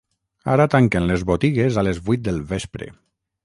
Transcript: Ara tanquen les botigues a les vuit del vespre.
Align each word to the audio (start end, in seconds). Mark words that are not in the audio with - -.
Ara 0.53 0.65
tanquen 0.75 1.05
les 1.11 1.27
botigues 1.33 1.77
a 1.77 1.85
les 1.91 2.03
vuit 2.11 2.27
del 2.31 2.43
vespre. 2.55 2.93